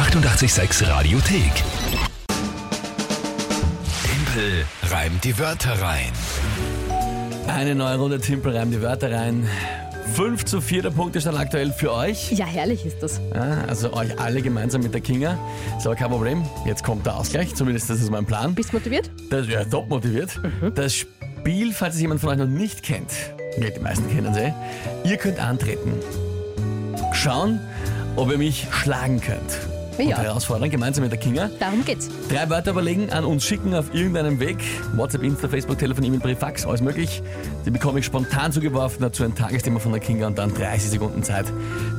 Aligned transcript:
886 0.00 0.88
Radiothek. 0.88 1.52
Tempel 4.02 4.64
reimt 4.88 5.22
die 5.22 5.38
Wörter 5.38 5.72
rein. 5.82 6.10
Eine 7.46 7.74
neue 7.74 7.98
Runde 7.98 8.18
Timpel 8.18 8.56
reimt 8.56 8.72
die 8.72 8.80
Wörter 8.80 9.12
rein. 9.12 9.46
5 10.14 10.46
zu 10.46 10.62
4 10.62 10.84
der 10.84 10.90
Punkte 10.90 11.20
stand 11.20 11.38
aktuell 11.38 11.70
für 11.70 11.92
euch. 11.92 12.32
Ja, 12.32 12.46
herrlich 12.46 12.86
ist 12.86 13.02
das. 13.02 13.20
Ja, 13.34 13.58
also 13.68 13.92
euch 13.92 14.18
alle 14.18 14.40
gemeinsam 14.40 14.80
mit 14.80 14.94
der 14.94 15.02
Kinga. 15.02 15.38
Ist 15.76 15.86
aber 15.86 15.96
kein 15.96 16.08
Problem. 16.08 16.46
Jetzt 16.64 16.82
kommt 16.82 17.04
der 17.04 17.16
Ausgleich. 17.16 17.54
Zumindest 17.54 17.90
das 17.90 18.00
ist 18.00 18.10
mein 18.10 18.24
Plan. 18.24 18.54
Bist 18.54 18.72
du 18.72 18.78
motiviert? 18.78 19.10
Das 19.28 19.46
ja 19.48 19.64
top 19.64 19.90
motiviert. 19.90 20.40
Mhm. 20.42 20.74
Das 20.74 20.94
Spiel, 20.94 21.74
falls 21.74 21.96
es 21.96 22.00
jemand 22.00 22.22
von 22.22 22.30
euch 22.30 22.38
noch 22.38 22.46
nicht 22.46 22.82
kennt, 22.82 23.12
ja, 23.60 23.68
die 23.68 23.80
meisten 23.80 24.08
kennen 24.08 24.32
sie, 24.32 24.54
ihr 25.04 25.18
könnt 25.18 25.38
antreten. 25.38 25.92
Schauen, 27.12 27.60
ob 28.16 28.30
ihr 28.30 28.38
mich 28.38 28.66
schlagen 28.72 29.20
könnt. 29.20 29.58
Und 30.04 30.10
Ja. 30.10 30.18
herausfordern, 30.18 30.70
gemeinsam 30.70 31.02
mit 31.04 31.12
der 31.12 31.18
Kinga. 31.18 31.50
Darum 31.58 31.84
geht's. 31.84 32.08
Drei 32.28 32.48
Wörter 32.50 32.70
überlegen, 32.72 33.10
an 33.10 33.24
uns 33.24 33.44
schicken 33.44 33.74
auf 33.74 33.92
irgendeinem 33.94 34.40
Weg. 34.40 34.56
WhatsApp, 34.96 35.22
Insta, 35.22 35.48
Facebook, 35.48 35.78
Telefon, 35.78 36.04
E-Mail, 36.04 36.20
Brief, 36.20 36.38
Fax, 36.38 36.66
alles 36.66 36.80
möglich. 36.80 37.22
Die 37.66 37.70
bekomme 37.70 37.98
ich 37.98 38.04
spontan 38.06 38.52
zugeworfen, 38.52 38.98
dazu 39.02 39.24
ein 39.24 39.34
Tagesthema 39.34 39.78
von 39.78 39.92
der 39.92 40.00
Kinga 40.00 40.26
und 40.26 40.38
dann 40.38 40.52
30 40.54 40.90
Sekunden 40.90 41.22
Zeit, 41.22 41.46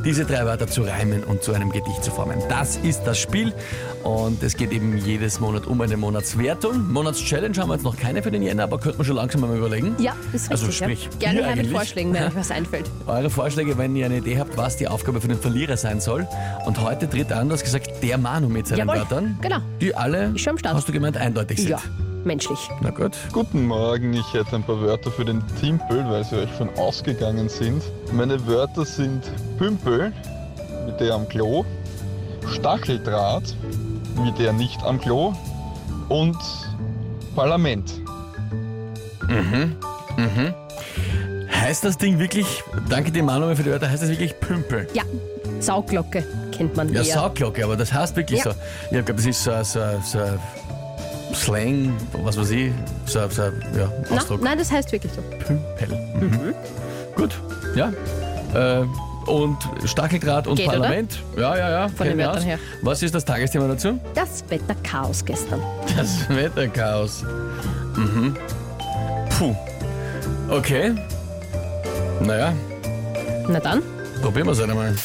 diese 0.06 0.26
drei 0.26 0.46
Wörter 0.46 0.68
zu 0.68 0.82
reimen 0.84 1.24
und 1.24 1.44
zu 1.44 1.54
einem 1.54 1.72
Gedicht 1.72 2.04
zu 2.04 2.12
formen. 2.12 2.38
Das 2.50 2.78
ist 2.78 3.04
das 3.06 3.20
Spiel 3.20 3.54
und 4.04 4.42
es 4.44 4.58
geht 4.58 4.72
eben 4.72 4.98
jedes 4.98 5.40
Monat 5.40 5.68
um 5.68 5.80
eine 5.82 5.98
Monatswertung. 5.98 6.92
Monatschallenge 6.92 7.58
haben 7.58 7.70
wir 7.70 7.76
jetzt 7.76 7.84
noch 7.84 7.98
keine 7.98 8.24
für 8.24 8.32
den 8.32 8.42
Jänner, 8.42 8.64
aber 8.64 8.80
könnte 8.80 8.98
man 8.98 9.06
schon 9.06 9.16
langsam 9.16 9.42
mal 9.42 9.56
überlegen. 9.56 9.96
Ja, 10.00 10.14
ist 10.34 10.50
richtig. 10.50 10.52
Also 10.52 10.72
sprich, 10.72 11.10
ja. 11.20 11.32
Gerne 11.32 11.46
her 11.46 11.56
mit. 11.56 11.68
Vorschlägen, 11.72 12.14
wenn 12.14 12.24
euch 12.24 12.36
was 12.36 12.52
einfällt. 12.52 12.90
Eure 13.08 13.30
Vorschläge, 13.30 13.78
wenn 13.78 13.96
ihr 13.96 14.06
eine 14.06 14.18
Idee 14.18 14.40
habt, 14.40 14.58
was 14.58 14.78
die 14.78 14.88
Aufgabe 14.88 15.22
für 15.22 15.28
den 15.28 15.40
Verlierer 15.40 15.78
sein 15.78 16.00
soll. 16.02 16.28
Und 16.66 16.82
heute 16.82 17.10
tritt 17.10 17.32
an, 17.32 17.48
du 17.50 17.54
hast 17.54 17.64
gesagt, 17.64 17.91
der 18.02 18.18
Manu 18.18 18.48
mit 18.50 18.68
seinen 18.68 18.80
Jawohl, 18.80 18.98
Wörtern. 18.98 19.38
genau. 19.42 19.58
Die 19.80 19.94
alle, 19.96 20.26
Ist 20.34 20.42
schon 20.42 20.52
am 20.52 20.58
Start. 20.58 20.76
hast 20.76 20.88
du 20.88 20.92
gemeint, 20.94 21.18
eindeutig 21.18 21.58
sind. 21.60 21.70
Ja, 21.70 21.80
menschlich. 22.24 22.60
Na 22.82 22.90
gut. 22.90 23.14
Guten 23.32 23.66
Morgen, 23.68 24.14
ich 24.14 24.34
hätte 24.34 24.56
ein 24.56 24.64
paar 24.64 24.80
Wörter 24.82 25.12
für 25.12 25.26
den 25.26 25.42
Timpel, 25.60 26.04
weil 26.10 26.24
sie 26.24 26.38
euch 26.38 26.50
schon 26.58 26.70
ausgegangen 26.78 27.50
sind. 27.50 27.84
Meine 28.14 28.46
Wörter 28.48 28.86
sind 28.86 29.24
Pümpel, 29.58 30.12
wie 30.86 31.04
der 31.04 31.16
am 31.16 31.28
Klo, 31.30 31.66
Stacheldraht, 32.54 33.56
wie 34.24 34.32
der 34.44 34.54
nicht 34.54 34.84
am 34.84 35.00
Klo 35.00 35.34
und 36.10 36.38
Parlament. 37.36 38.02
Heißt 41.72 41.86
das 41.86 41.98
Ding 41.98 42.20
wirklich, 42.20 42.62
danke 42.90 43.14
dir 43.14 43.24
Manuel 43.24 43.56
für 43.56 43.64
die 43.64 43.70
Wörter, 43.72 43.90
heißt 43.90 44.04
das 44.04 44.10
wirklich 44.10 44.38
Pümpel? 44.42 44.88
Ja, 44.94 45.04
Sauglocke 45.62 46.22
kennt 46.52 46.76
man 46.76 46.90
Ja, 46.90 46.96
eher. 46.96 47.06
Saugglocke, 47.14 47.64
aber 47.64 47.78
das 47.78 47.94
heißt 47.94 48.14
wirklich 48.18 48.40
Ja. 48.44 48.44
so. 48.44 48.50
Ja, 48.92 49.00
Ich 49.00 49.06
glaube, 49.06 49.14
das 49.14 49.26
ist 49.26 49.42
so, 49.42 49.52
ein- 49.52 49.64
so, 49.64 49.80
so 50.04 50.20
Slang, 51.34 51.94
was 52.12 52.38
weiß 52.38 52.50
ich, 52.50 52.74
so, 53.06 53.22
so 53.30 53.44
ja, 53.44 53.50
Na, 54.10 54.18
Ausdruck. 54.18 54.44
nein, 54.44 54.58
das 54.58 54.70
heißt 54.70 54.92
wirklich 54.92 55.14
so. 55.14 55.22
Pümpel. 55.22 55.98
Mhm. 56.20 56.54
Gut, 57.16 57.40
ja. 57.74 57.94
Äh, 58.54 58.86
und 59.28 59.58
Stacheldraht 59.86 60.48
und 60.48 60.58
Geht, 60.58 60.68
oder? 60.68 60.80
Parlament. 60.80 61.20
Ja, 61.38 61.56
ja, 61.58 61.70
ja. 61.70 61.88
Von 61.88 62.06
den 62.06 62.18
wir 62.18 62.26
Wörtern 62.26 62.40
aus. 62.42 62.46
her. 62.48 62.60
Was 62.82 63.02
ist 63.02 63.16
das 63.16 63.24
Tagesthema 63.24 63.70
dazu? 63.70 63.98
Das 64.14 64.44
Wetterchaos 64.50 65.24
gestern. 65.24 65.62
Das 65.96 66.28
Wetterchaos. 66.28 67.24
Mhm. 67.96 68.36
Puh. 69.40 69.56
Okay. 70.50 70.96
Naja, 72.24 72.54
Na 73.48 73.60
dann, 73.60 73.82
probieren 74.22 74.46
wir 74.46 74.52
es 74.52 74.62
einmal. 74.62 74.96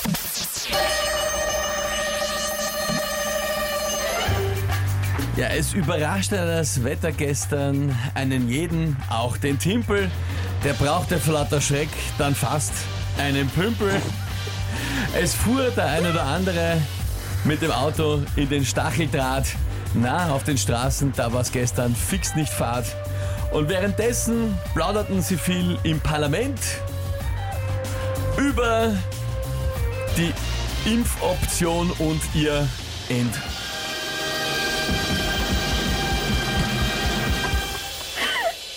Ja, 5.37 5.49
es 5.49 5.75
überraschte 5.75 6.37
das 6.37 6.85
Wetter 6.85 7.13
gestern 7.13 7.95
einen 8.15 8.49
jeden, 8.49 8.97
auch 9.11 9.37
den 9.37 9.59
Timpel. 9.59 10.11
Der 10.65 10.75
brauchte 10.75 11.19
vor 11.19 11.35
lauter 11.35 11.61
Schreck 11.61 11.89
dann 12.19 12.35
fast 12.35 12.73
einen 13.19 13.49
Pümpel. 13.49 13.93
Es 15.19 15.35
fuhr 15.35 15.71
der 15.71 15.87
ein 15.87 16.07
oder 16.07 16.23
andere 16.23 16.79
mit 17.45 17.63
dem 17.63 17.71
Auto 17.71 18.23
in 18.37 18.49
den 18.49 18.65
Stacheldraht. 18.65 19.47
Na, 19.95 20.31
auf 20.31 20.45
den 20.45 20.59
Straßen, 20.59 21.13
da 21.17 21.33
war 21.33 21.41
es 21.41 21.53
gestern 21.53 21.95
fix 21.95 22.35
nicht 22.35 22.53
Fahrt. 22.53 22.87
Und 23.53 23.69
währenddessen 23.69 24.59
plauderten 24.75 25.23
sie 25.23 25.37
viel 25.37 25.79
im 25.83 26.01
Parlament 26.01 26.61
über 28.39 28.93
die 30.17 30.33
Impfoption 30.89 31.91
und 31.99 32.21
ihr 32.35 32.69
End. 33.09 33.35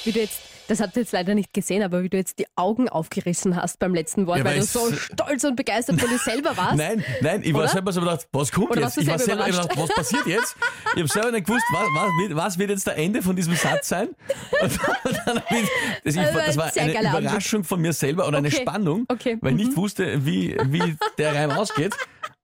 wie 0.09 0.13
du 0.13 0.19
jetzt, 0.21 0.41
das 0.69 0.79
habt 0.81 0.95
ihr 0.95 1.01
jetzt 1.01 1.11
leider 1.11 1.33
nicht 1.33 1.51
gesehen, 1.53 1.81
aber 1.81 2.03
wie 2.03 2.09
du 2.09 2.17
jetzt 2.17 2.37
die 2.37 2.45
Augen 2.55 2.89
aufgerissen 2.89 3.55
hast 3.55 3.79
beim 3.79 3.93
letzten 3.93 4.27
Wort, 4.27 4.37
Ja, 4.37 4.45
weil 4.45 4.53
weil 4.53 4.59
du 4.59 4.65
so 4.65 4.93
stolz 4.93 5.43
und 5.43 5.55
begeistert 5.55 5.99
von 5.99 6.09
dir 6.09 6.19
selber 6.19 6.55
warst. 6.55 6.75
Nein, 6.77 7.03
nein, 7.21 7.41
ich 7.43 7.53
war 7.53 7.61
Oder? 7.61 7.69
selber 7.69 7.91
so 7.91 8.01
gedacht, 8.01 8.27
was 8.31 8.51
kommt 8.51 8.71
Oder 8.71 8.81
jetzt? 8.81 8.97
Ich 8.97 9.07
war 9.07 9.17
selber 9.17 9.45
gedacht, 9.45 9.69
was 9.75 9.89
passiert 9.89 10.27
jetzt? 10.27 10.55
Ich 10.93 10.99
habe 10.99 11.07
selber 11.07 11.31
nicht 11.31 11.47
gewusst, 11.47 11.65
was, 11.71 11.81
was, 11.95 12.09
wird, 12.21 12.35
was 12.35 12.57
wird 12.59 12.69
jetzt 12.69 12.87
der 12.87 12.97
Ende 12.97 13.21
von 13.21 13.35
diesem 13.35 13.55
Satz 13.55 13.89
sein? 13.89 14.09
Und 14.61 14.79
dann 15.25 15.41
ich, 15.49 15.69
das, 16.03 16.15
ich, 16.15 16.19
Also 16.21 16.39
das 16.39 16.57
war 16.57 16.71
eine. 16.77 16.99
Überraschung 16.99 17.63
von 17.63 17.81
mir 17.81 17.93
selber 17.93 18.27
oder 18.27 18.37
eine 18.37 18.47
Okay, 18.49 18.61
Spannung, 18.61 19.05
okay, 19.07 19.37
weil 19.41 19.51
ich 19.53 19.57
nicht 19.57 19.71
mhm. 19.71 19.77
wusste, 19.77 20.25
wie, 20.25 20.55
wie 20.65 20.95
der 21.17 21.33
Reim 21.33 21.51
ausgeht. 21.51 21.95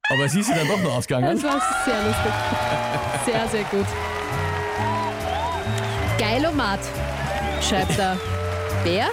Aber 0.09 0.25
es 0.25 0.35
ist 0.35 0.49
ja 0.49 0.55
dann 0.55 0.67
doch 0.67 0.81
noch 0.81 0.97
ausgegangen. 0.97 1.35
Das 1.35 1.43
war 1.43 1.61
sehr 1.85 2.03
lustig. 2.03 2.31
Sehr, 3.25 3.47
sehr 3.49 3.63
gut. 3.65 3.87
Geilomat, 6.17 6.79
schreibt 7.67 7.97
der 7.97 8.17
Bär. 8.83 9.05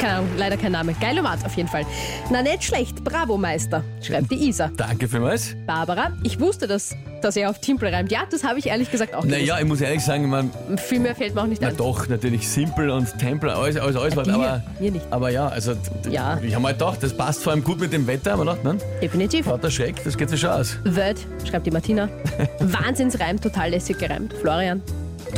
Keine 0.00 0.14
Ahnung, 0.18 0.28
leider 0.36 0.56
kein 0.56 0.72
Name. 0.72 0.94
Geilomat 1.00 1.44
auf 1.46 1.56
jeden 1.56 1.68
Fall. 1.68 1.86
Na, 2.30 2.42
nicht 2.42 2.64
schlecht. 2.64 3.02
Bravo, 3.04 3.36
Meister, 3.38 3.82
schreibt 4.02 4.30
die 4.32 4.48
Isa. 4.48 4.70
Danke 4.76 5.08
vielmals. 5.08 5.54
Barbara, 5.66 6.10
ich 6.24 6.38
wusste, 6.40 6.66
dass, 6.66 6.94
dass 7.22 7.36
er 7.36 7.48
auf 7.48 7.60
Timpel 7.60 7.88
reimt. 7.94 8.10
Ja, 8.12 8.24
das 8.28 8.44
habe 8.44 8.58
ich 8.58 8.66
ehrlich 8.66 8.90
gesagt 8.90 9.14
auch 9.14 9.22
gewusst. 9.22 9.38
Naja, 9.38 9.58
ich 9.58 9.64
muss 9.64 9.80
ehrlich 9.80 10.04
sagen, 10.04 10.28
man, 10.28 10.50
Viel 10.76 10.98
mehr 11.00 11.14
fällt 11.14 11.34
mir 11.34 11.42
auch 11.42 11.46
nicht 11.46 11.62
na 11.62 11.68
ein. 11.68 11.76
doch, 11.76 12.06
natürlich 12.08 12.46
Simple 12.48 12.92
und 12.92 13.16
Temple, 13.18 13.54
alles, 13.54 13.76
alles, 13.76 13.96
alles, 13.96 14.16
was, 14.16 14.26
mir, 14.26 14.34
aber, 14.34 14.62
mir 14.80 14.90
nicht. 14.90 15.06
aber 15.10 15.30
ja, 15.30 15.48
also 15.48 15.74
d- 15.74 16.10
Ja. 16.10 16.38
ich 16.42 16.54
habe 16.54 16.66
halt 16.66 16.78
gedacht, 16.78 16.98
das 17.02 17.16
passt 17.16 17.42
vor 17.42 17.52
allem 17.52 17.64
gut 17.64 17.80
mit 17.80 17.92
dem 17.92 18.06
Wetter, 18.06 18.34
aber 18.34 18.44
gedacht, 18.44 18.64
nein, 18.64 18.78
Definitiv. 19.00 19.46
lauter 19.46 19.70
Schreck, 19.70 20.02
das 20.04 20.18
geht 20.18 20.28
sich 20.28 20.40
schon 20.40 20.50
aus. 20.50 20.76
Word, 20.84 21.16
schreibt 21.48 21.66
die 21.66 21.70
Martina. 21.70 22.08
Wahnsinnsreim, 22.58 23.40
total 23.40 23.70
lässig 23.70 23.96
gereimt. 23.98 24.34
Florian, 24.34 24.82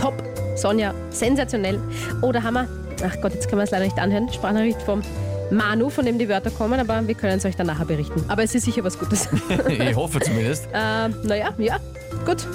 top. 0.00 0.14
Sonja, 0.56 0.94
sensationell. 1.11 1.78
Oder 2.22 2.43
Hammer. 2.43 2.67
Ach 3.05 3.15
Gott, 3.21 3.34
jetzt 3.34 3.49
können 3.49 3.61
wir 3.61 3.65
es 3.65 3.71
leider 3.71 3.84
nicht 3.84 3.99
anhören. 3.99 4.33
Sprachnachricht 4.33 4.81
vom 4.83 5.03
Manu, 5.50 5.91
von 5.91 6.05
dem 6.05 6.19
die 6.19 6.28
Wörter 6.28 6.50
kommen, 6.50 6.81
aber 6.81 7.06
wir 7.06 7.15
können 7.15 7.39
es 7.39 7.44
euch 7.44 7.56
dann 7.56 7.67
nachher 7.67 7.84
berichten. 7.84 8.25
Aber 8.28 8.43
es 8.43 8.55
ist 8.55 8.65
sicher 8.65 8.83
was 8.84 8.99
Gutes. 8.99 9.28
ich 9.69 9.94
hoffe 9.94 10.21
zumindest. 10.21 10.67
äh, 10.72 11.09
naja, 11.22 11.50
ja, 11.59 11.78
gut. 12.25 12.47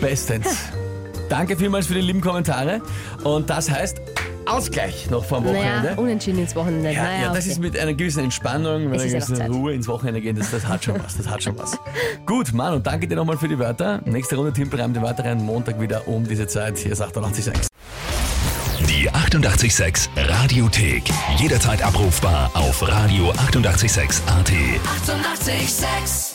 Bestens. 0.00 0.72
Danke 1.32 1.56
vielmals 1.56 1.86
für 1.86 1.94
die 1.94 2.02
lieben 2.02 2.20
Kommentare. 2.20 2.82
Und 3.24 3.48
das 3.48 3.70
heißt 3.70 4.02
Ausgleich 4.44 5.08
noch 5.08 5.24
vor 5.24 5.40
dem 5.40 5.54
Naja, 5.54 5.76
Wochenende. 5.76 6.02
unentschieden 6.02 6.38
ins 6.40 6.54
Wochenende. 6.54 6.92
Ja, 6.92 7.04
naja, 7.04 7.22
ja, 7.22 7.28
das 7.28 7.44
okay. 7.44 7.52
ist 7.52 7.58
mit 7.58 7.78
einer 7.78 7.94
gewissen 7.94 8.24
Entspannung, 8.24 8.90
mit 8.90 9.00
einer 9.00 9.08
gewissen. 9.08 9.40
Ruhe 9.40 9.72
ins 9.72 9.88
Wochenende 9.88 10.20
gehen, 10.20 10.36
das, 10.36 10.50
das 10.50 10.68
hat 10.68 10.84
schon 10.84 11.02
was, 11.02 11.16
das 11.16 11.26
hat 11.26 11.42
schon 11.42 11.56
was. 11.58 11.78
Gut, 12.26 12.52
Manu, 12.52 12.80
danke 12.80 13.08
dir 13.08 13.16
nochmal 13.16 13.38
für 13.38 13.48
die 13.48 13.58
Wörter. 13.58 14.02
Nächste 14.04 14.36
Runde 14.36 14.52
Timpel 14.52 14.78
reimt 14.78 14.94
die 14.94 15.00
Wörter 15.00 15.24
rein, 15.24 15.38
Montag 15.42 15.80
wieder 15.80 16.06
um 16.06 16.28
diese 16.28 16.46
Zeit. 16.46 16.76
Hier 16.76 16.92
ist 16.92 17.00
886. 17.00 17.66
Die 18.86 19.08
886 19.08 20.10
Radiothek. 20.14 21.04
Jederzeit 21.38 21.82
abrufbar 21.82 22.50
auf 22.52 22.82
radio886.at. 22.82 23.40
886! 23.48 24.22
886 25.08 26.31